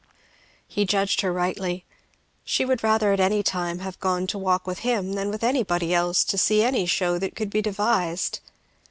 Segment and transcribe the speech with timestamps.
[0.67, 1.85] He judged her rightly.
[2.43, 5.93] She would rather at any time have gone to walk with him, than with anybody
[5.93, 8.39] else to see any show that could be devised.